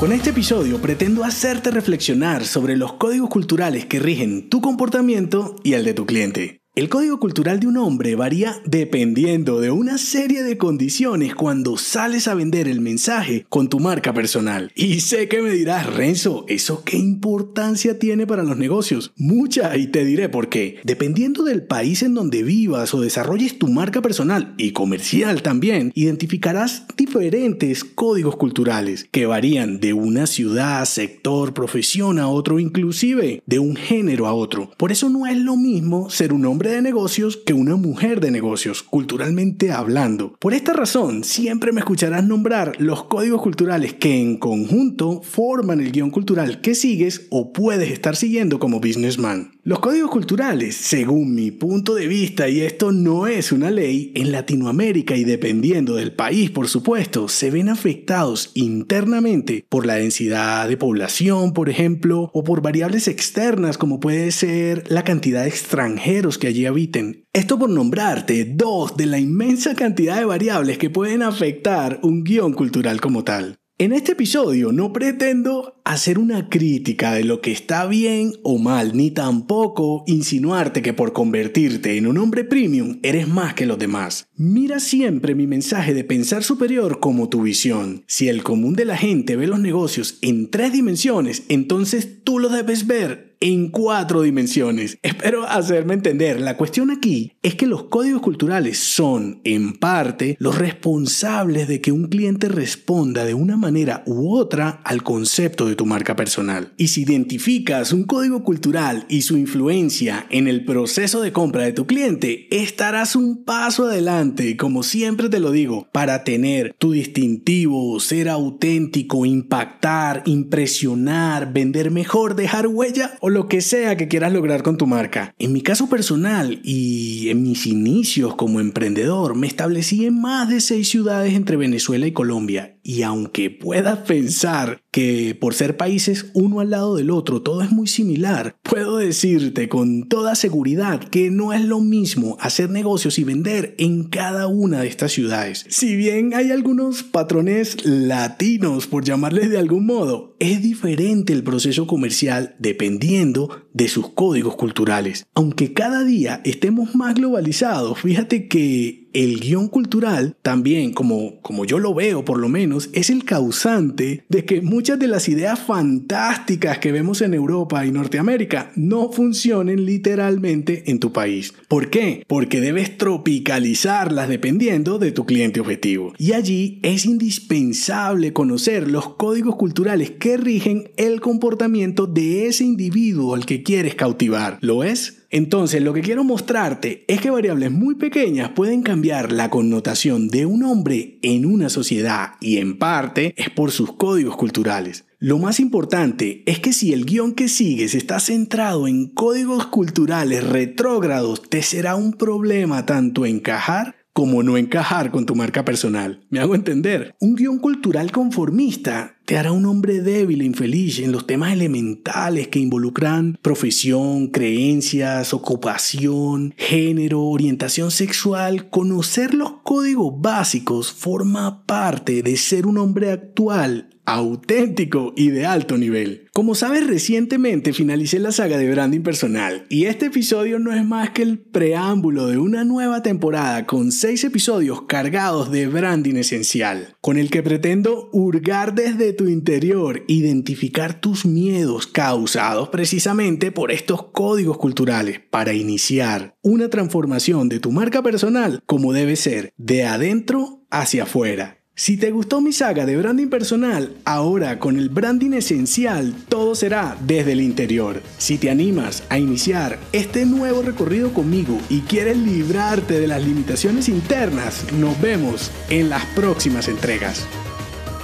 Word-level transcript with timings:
Con 0.00 0.12
este 0.12 0.30
episodio 0.30 0.80
pretendo 0.80 1.24
hacerte 1.24 1.70
reflexionar 1.70 2.46
sobre 2.46 2.74
los 2.74 2.94
códigos 2.94 3.28
culturales 3.28 3.84
que 3.84 3.98
rigen 3.98 4.48
tu 4.48 4.62
comportamiento 4.62 5.56
y 5.62 5.74
el 5.74 5.84
de 5.84 5.92
tu 5.92 6.06
cliente. 6.06 6.59
El 6.76 6.88
código 6.88 7.18
cultural 7.18 7.58
de 7.58 7.66
un 7.66 7.76
hombre 7.78 8.14
varía 8.14 8.62
dependiendo 8.64 9.60
de 9.60 9.72
una 9.72 9.98
serie 9.98 10.44
de 10.44 10.56
condiciones 10.56 11.34
cuando 11.34 11.76
sales 11.76 12.28
a 12.28 12.34
vender 12.34 12.68
el 12.68 12.80
mensaje 12.80 13.44
con 13.48 13.68
tu 13.68 13.80
marca 13.80 14.14
personal. 14.14 14.70
Y 14.76 15.00
sé 15.00 15.26
que 15.26 15.42
me 15.42 15.50
dirás, 15.50 15.92
Renzo, 15.92 16.44
¿eso 16.46 16.84
qué 16.84 16.96
importancia 16.96 17.98
tiene 17.98 18.24
para 18.24 18.44
los 18.44 18.56
negocios? 18.56 19.12
Mucha, 19.16 19.76
y 19.76 19.88
te 19.88 20.04
diré 20.04 20.28
por 20.28 20.48
qué. 20.48 20.78
Dependiendo 20.84 21.42
del 21.42 21.64
país 21.64 22.04
en 22.04 22.14
donde 22.14 22.44
vivas 22.44 22.94
o 22.94 23.00
desarrolles 23.00 23.58
tu 23.58 23.66
marca 23.66 24.00
personal 24.00 24.54
y 24.56 24.70
comercial 24.70 25.42
también, 25.42 25.90
identificarás 25.96 26.84
diferentes 26.96 27.82
códigos 27.82 28.36
culturales 28.36 29.08
que 29.10 29.26
varían 29.26 29.80
de 29.80 29.92
una 29.92 30.28
ciudad, 30.28 30.84
sector, 30.84 31.52
profesión 31.52 32.20
a 32.20 32.28
otro, 32.28 32.60
inclusive 32.60 33.42
de 33.44 33.58
un 33.58 33.74
género 33.74 34.28
a 34.28 34.34
otro. 34.34 34.70
Por 34.76 34.92
eso 34.92 35.08
no 35.08 35.26
es 35.26 35.36
lo 35.36 35.56
mismo 35.56 36.10
ser 36.10 36.32
un 36.32 36.46
hombre 36.46 36.59
de 36.68 36.82
negocios 36.82 37.38
que 37.38 37.54
una 37.54 37.76
mujer 37.76 38.20
de 38.20 38.30
negocios, 38.30 38.82
culturalmente 38.82 39.72
hablando. 39.72 40.36
Por 40.38 40.52
esta 40.52 40.74
razón, 40.74 41.24
siempre 41.24 41.72
me 41.72 41.80
escucharás 41.80 42.22
nombrar 42.22 42.78
los 42.78 43.04
códigos 43.04 43.40
culturales 43.40 43.94
que 43.94 44.20
en 44.20 44.36
conjunto 44.36 45.22
forman 45.22 45.80
el 45.80 45.92
guion 45.92 46.10
cultural 46.10 46.60
que 46.60 46.74
sigues 46.74 47.26
o 47.30 47.52
puedes 47.54 47.90
estar 47.90 48.16
siguiendo 48.16 48.58
como 48.58 48.80
businessman. 48.80 49.52
Los 49.70 49.78
códigos 49.78 50.10
culturales, 50.10 50.74
según 50.74 51.32
mi 51.32 51.52
punto 51.52 51.94
de 51.94 52.08
vista, 52.08 52.48
y 52.48 52.62
esto 52.62 52.90
no 52.90 53.28
es 53.28 53.52
una 53.52 53.70
ley, 53.70 54.10
en 54.16 54.32
Latinoamérica 54.32 55.14
y 55.14 55.22
dependiendo 55.22 55.94
del 55.94 56.12
país, 56.12 56.50
por 56.50 56.66
supuesto, 56.66 57.28
se 57.28 57.52
ven 57.52 57.68
afectados 57.68 58.50
internamente 58.54 59.64
por 59.68 59.86
la 59.86 59.94
densidad 59.94 60.68
de 60.68 60.76
población, 60.76 61.52
por 61.52 61.68
ejemplo, 61.68 62.32
o 62.34 62.42
por 62.42 62.62
variables 62.62 63.06
externas 63.06 63.78
como 63.78 64.00
puede 64.00 64.32
ser 64.32 64.90
la 64.90 65.04
cantidad 65.04 65.42
de 65.42 65.50
extranjeros 65.50 66.36
que 66.36 66.48
allí 66.48 66.66
habiten. 66.66 67.26
Esto 67.32 67.56
por 67.56 67.70
nombrarte 67.70 68.44
dos 68.44 68.96
de 68.96 69.06
la 69.06 69.20
inmensa 69.20 69.76
cantidad 69.76 70.16
de 70.16 70.24
variables 70.24 70.78
que 70.78 70.90
pueden 70.90 71.22
afectar 71.22 72.00
un 72.02 72.24
guion 72.24 72.54
cultural 72.54 73.00
como 73.00 73.22
tal. 73.22 73.59
En 73.80 73.94
este 73.94 74.12
episodio 74.12 74.72
no 74.72 74.92
pretendo 74.92 75.80
hacer 75.86 76.18
una 76.18 76.50
crítica 76.50 77.14
de 77.14 77.24
lo 77.24 77.40
que 77.40 77.50
está 77.50 77.86
bien 77.86 78.34
o 78.42 78.58
mal, 78.58 78.94
ni 78.94 79.10
tampoco 79.10 80.04
insinuarte 80.06 80.82
que 80.82 80.92
por 80.92 81.14
convertirte 81.14 81.96
en 81.96 82.06
un 82.06 82.18
hombre 82.18 82.44
premium 82.44 82.98
eres 83.02 83.26
más 83.26 83.54
que 83.54 83.64
los 83.64 83.78
demás. 83.78 84.28
Mira 84.36 84.80
siempre 84.80 85.34
mi 85.34 85.46
mensaje 85.46 85.94
de 85.94 86.04
pensar 86.04 86.44
superior 86.44 87.00
como 87.00 87.30
tu 87.30 87.40
visión. 87.40 88.04
Si 88.06 88.28
el 88.28 88.42
común 88.42 88.74
de 88.74 88.84
la 88.84 88.98
gente 88.98 89.36
ve 89.36 89.46
los 89.46 89.60
negocios 89.60 90.18
en 90.20 90.50
tres 90.50 90.74
dimensiones, 90.74 91.44
entonces 91.48 92.22
tú 92.22 92.38
lo 92.38 92.50
debes 92.50 92.86
ver 92.86 93.29
en 93.40 93.70
cuatro 93.70 94.22
dimensiones. 94.22 94.98
Espero 95.02 95.44
hacerme 95.44 95.94
entender. 95.94 96.40
La 96.40 96.56
cuestión 96.56 96.90
aquí 96.90 97.32
es 97.42 97.54
que 97.54 97.66
los 97.66 97.84
códigos 97.84 98.22
culturales 98.22 98.78
son, 98.78 99.40
en 99.44 99.72
parte, 99.72 100.36
los 100.38 100.58
responsables 100.58 101.66
de 101.66 101.80
que 101.80 101.92
un 101.92 102.08
cliente 102.08 102.48
responda 102.48 103.24
de 103.24 103.34
una 103.34 103.56
manera 103.56 104.02
u 104.06 104.36
otra 104.36 104.80
al 104.84 105.02
concepto 105.02 105.66
de 105.66 105.76
tu 105.76 105.86
marca 105.86 106.16
personal. 106.16 106.72
Y 106.76 106.88
si 106.88 107.02
identificas 107.02 107.92
un 107.92 108.04
código 108.04 108.44
cultural 108.44 109.06
y 109.08 109.22
su 109.22 109.36
influencia 109.36 110.26
en 110.30 110.48
el 110.48 110.64
proceso 110.64 111.20
de 111.22 111.32
compra 111.32 111.64
de 111.64 111.72
tu 111.72 111.86
cliente, 111.86 112.48
estarás 112.50 113.16
un 113.16 113.44
paso 113.44 113.86
adelante, 113.86 114.56
como 114.56 114.82
siempre 114.82 115.28
te 115.28 115.40
lo 115.40 115.50
digo, 115.50 115.88
para 115.92 116.24
tener 116.24 116.74
tu 116.78 116.92
distintivo, 116.92 117.98
ser 118.00 118.28
auténtico, 118.28 119.24
impactar, 119.24 120.22
impresionar, 120.26 121.52
vender 121.52 121.90
mejor, 121.90 122.36
dejar 122.36 122.66
huella 122.66 123.16
lo 123.30 123.48
que 123.48 123.60
sea 123.60 123.96
que 123.96 124.08
quieras 124.08 124.32
lograr 124.32 124.62
con 124.62 124.76
tu 124.76 124.86
marca. 124.86 125.34
En 125.38 125.52
mi 125.52 125.62
caso 125.62 125.88
personal 125.88 126.60
y 126.62 127.28
en 127.30 127.42
mis 127.42 127.66
inicios 127.66 128.34
como 128.34 128.60
emprendedor, 128.60 129.36
me 129.36 129.46
establecí 129.46 130.06
en 130.06 130.20
más 130.20 130.48
de 130.48 130.60
seis 130.60 130.88
ciudades 130.88 131.34
entre 131.34 131.56
Venezuela 131.56 132.06
y 132.06 132.12
Colombia. 132.12 132.76
Y 132.82 133.02
aunque 133.02 133.50
puedas 133.50 133.98
pensar 134.00 134.82
que 134.90 135.36
por 135.38 135.54
ser 135.54 135.76
países 135.76 136.30
uno 136.34 136.60
al 136.60 136.70
lado 136.70 136.96
del 136.96 137.10
otro 137.10 137.42
todo 137.42 137.62
es 137.62 137.70
muy 137.70 137.86
similar, 137.86 138.56
puedo 138.62 138.96
decirte 138.96 139.68
con 139.68 140.08
toda 140.08 140.34
seguridad 140.34 141.00
que 141.00 141.30
no 141.30 141.52
es 141.52 141.64
lo 141.64 141.80
mismo 141.80 142.36
hacer 142.40 142.70
negocios 142.70 143.18
y 143.18 143.24
vender 143.24 143.74
en 143.78 144.04
cada 144.04 144.46
una 144.46 144.80
de 144.80 144.88
estas 144.88 145.12
ciudades. 145.12 145.66
Si 145.68 145.96
bien 145.96 146.34
hay 146.34 146.50
algunos 146.50 147.02
patrones 147.02 147.84
latinos, 147.84 148.86
por 148.86 149.04
llamarles 149.04 149.50
de 149.50 149.58
algún 149.58 149.86
modo, 149.86 150.36
es 150.38 150.62
diferente 150.62 151.32
el 151.32 151.42
proceso 151.42 151.86
comercial 151.86 152.56
dependiendo 152.58 153.66
de 153.72 153.88
sus 153.88 154.08
códigos 154.10 154.56
culturales. 154.56 155.26
Aunque 155.34 155.72
cada 155.72 156.04
día 156.04 156.40
estemos 156.44 156.94
más 156.94 157.14
globalizados, 157.14 158.00
fíjate 158.00 158.48
que 158.48 159.09
el 159.12 159.40
guion 159.40 159.68
cultural 159.68 160.36
también, 160.42 160.92
como, 160.92 161.40
como 161.42 161.64
yo 161.64 161.78
lo 161.78 161.94
veo 161.94 162.24
por 162.24 162.38
lo 162.38 162.48
menos, 162.48 162.90
es 162.92 163.10
el 163.10 163.24
causante 163.24 164.24
de 164.28 164.44
que 164.44 164.60
muchas 164.60 164.98
de 164.98 165.08
las 165.08 165.28
ideas 165.28 165.58
fantásticas 165.60 166.78
que 166.78 166.92
vemos 166.92 167.20
en 167.22 167.34
Europa 167.34 167.84
y 167.84 167.92
Norteamérica 167.92 168.72
no 168.76 169.12
funcionen 169.12 169.84
literalmente 169.84 170.90
en 170.90 170.98
tu 170.98 171.12
país. 171.12 171.54
¿Por 171.68 171.90
qué? 171.90 172.24
Porque 172.26 172.60
debes 172.60 172.98
tropicalizarlas 172.98 174.28
dependiendo 174.28 174.98
de 174.98 175.12
tu 175.12 175.26
cliente 175.26 175.60
objetivo. 175.60 176.12
Y 176.18 176.32
allí 176.32 176.80
es 176.82 177.06
indispensable 177.06 178.32
conocer 178.32 178.90
los 178.90 179.14
códigos 179.14 179.56
culturales 179.56 180.10
que 180.12 180.36
rigen 180.36 180.90
el 180.96 181.20
comportamiento 181.20 182.06
de 182.06 182.46
ese 182.46 182.64
individuo 182.64 183.34
al 183.34 183.46
que 183.46 183.62
quieres 183.62 183.94
cautivar. 183.94 184.58
¿Lo 184.60 184.84
es? 184.84 185.19
Entonces, 185.30 185.80
lo 185.80 185.92
que 185.92 186.00
quiero 186.00 186.24
mostrarte 186.24 187.04
es 187.06 187.20
que 187.20 187.30
variables 187.30 187.70
muy 187.70 187.94
pequeñas 187.94 188.50
pueden 188.50 188.82
cambiar 188.82 189.30
la 189.30 189.48
connotación 189.48 190.28
de 190.28 190.44
un 190.44 190.64
hombre 190.64 191.18
en 191.22 191.46
una 191.46 191.68
sociedad 191.68 192.32
y 192.40 192.58
en 192.58 192.78
parte 192.78 193.32
es 193.36 193.48
por 193.48 193.70
sus 193.70 193.92
códigos 193.92 194.36
culturales. 194.36 195.04
Lo 195.20 195.38
más 195.38 195.60
importante 195.60 196.42
es 196.46 196.60
que 196.60 196.72
si 196.72 196.92
el 196.92 197.04
guion 197.04 197.34
que 197.34 197.48
sigues 197.48 197.94
está 197.94 198.18
centrado 198.20 198.88
en 198.88 199.06
códigos 199.06 199.66
culturales 199.66 200.42
retrógrados, 200.48 201.42
te 201.42 201.62
será 201.62 201.94
un 201.94 202.14
problema 202.14 202.86
tanto 202.86 203.26
encajar 203.26 203.99
como 204.12 204.42
no 204.42 204.56
encajar 204.56 205.10
con 205.10 205.26
tu 205.26 205.34
marca 205.34 205.64
personal. 205.64 206.26
¿Me 206.30 206.40
hago 206.40 206.54
entender? 206.54 207.14
Un 207.20 207.36
guion 207.36 207.58
cultural 207.58 208.12
conformista 208.12 209.16
te 209.24 209.38
hará 209.38 209.52
un 209.52 209.64
hombre 209.66 210.00
débil 210.00 210.40
e 210.40 210.44
infeliz 210.44 210.98
en 210.98 211.12
los 211.12 211.26
temas 211.26 211.52
elementales 211.52 212.48
que 212.48 212.58
involucran 212.58 213.38
profesión, 213.42 214.26
creencias, 214.26 215.32
ocupación, 215.32 216.52
género, 216.56 217.22
orientación 217.22 217.92
sexual. 217.92 218.68
Conocer 218.70 219.34
los 219.34 219.60
códigos 219.62 220.20
básicos 220.20 220.92
forma 220.92 221.64
parte 221.64 222.24
de 222.24 222.36
ser 222.36 222.66
un 222.66 222.78
hombre 222.78 223.12
actual 223.12 223.89
auténtico 224.14 225.12
y 225.16 225.30
de 225.30 225.46
alto 225.46 225.78
nivel. 225.78 226.28
Como 226.32 226.54
sabes, 226.54 226.86
recientemente 226.86 227.72
finalicé 227.72 228.18
la 228.18 228.32
saga 228.32 228.56
de 228.56 228.70
branding 228.70 229.00
personal 229.00 229.66
y 229.68 229.86
este 229.86 230.06
episodio 230.06 230.58
no 230.58 230.72
es 230.72 230.84
más 230.84 231.10
que 231.10 231.22
el 231.22 231.38
preámbulo 231.38 232.26
de 232.26 232.38
una 232.38 232.64
nueva 232.64 233.02
temporada 233.02 233.66
con 233.66 233.92
seis 233.92 234.24
episodios 234.24 234.82
cargados 234.82 235.50
de 235.50 235.66
branding 235.66 236.16
esencial, 236.16 236.96
con 237.00 237.18
el 237.18 237.30
que 237.30 237.42
pretendo 237.42 238.08
hurgar 238.12 238.74
desde 238.74 239.12
tu 239.12 239.28
interior, 239.28 240.04
identificar 240.06 241.00
tus 241.00 241.26
miedos 241.26 241.86
causados 241.86 242.68
precisamente 242.68 243.52
por 243.52 243.70
estos 243.70 244.04
códigos 244.12 244.58
culturales 244.58 245.20
para 245.30 245.52
iniciar 245.52 246.36
una 246.42 246.68
transformación 246.68 247.48
de 247.48 247.60
tu 247.60 247.70
marca 247.70 248.02
personal 248.02 248.62
como 248.66 248.92
debe 248.92 249.16
ser, 249.16 249.52
de 249.56 249.84
adentro 249.84 250.64
hacia 250.70 251.04
afuera 251.04 251.59
si 251.80 251.96
te 251.96 252.10
gustó 252.10 252.42
mi 252.42 252.52
saga 252.52 252.84
de 252.84 252.94
branding 252.94 253.28
personal, 253.28 253.94
ahora 254.04 254.58
con 254.58 254.76
el 254.76 254.90
branding 254.90 255.32
esencial 255.32 256.14
todo 256.28 256.54
será 256.54 256.94
desde 257.06 257.32
el 257.32 257.40
interior. 257.40 258.02
Si 258.18 258.36
te 258.36 258.50
animas 258.50 259.02
a 259.08 259.18
iniciar 259.18 259.78
este 259.90 260.26
nuevo 260.26 260.60
recorrido 260.60 261.14
conmigo 261.14 261.58
y 261.70 261.80
quieres 261.80 262.18
librarte 262.18 263.00
de 263.00 263.06
las 263.06 263.24
limitaciones 263.24 263.88
internas, 263.88 264.70
nos 264.74 265.00
vemos 265.00 265.50
en 265.70 265.88
las 265.88 266.04
próximas 266.14 266.68
entregas. 266.68 267.24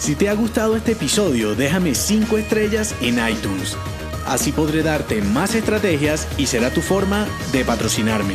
Si 0.00 0.16
te 0.16 0.28
ha 0.28 0.34
gustado 0.34 0.74
este 0.74 0.92
episodio, 0.92 1.54
déjame 1.54 1.94
5 1.94 2.38
estrellas 2.38 2.92
en 3.00 3.24
iTunes. 3.24 3.76
Así 4.26 4.50
podré 4.50 4.82
darte 4.82 5.22
más 5.22 5.54
estrategias 5.54 6.26
y 6.36 6.46
será 6.46 6.70
tu 6.70 6.80
forma 6.80 7.24
de 7.52 7.64
patrocinarme. 7.64 8.34